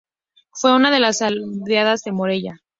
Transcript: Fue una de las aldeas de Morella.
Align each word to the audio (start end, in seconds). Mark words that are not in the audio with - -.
Fue 0.53 0.75
una 0.75 0.89
de 0.89 0.99
las 0.99 1.21
aldeas 1.21 2.01
de 2.01 2.11
Morella. 2.11 2.63